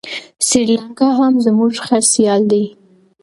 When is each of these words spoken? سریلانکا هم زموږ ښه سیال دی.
سریلانکا 0.47 1.07
هم 1.19 1.33
زموږ 1.45 1.71
ښه 1.85 1.97
سیال 2.13 2.41
دی. 2.51 2.63